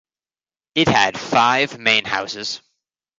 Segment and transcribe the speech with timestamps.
[0.73, 2.59] It had five main houses.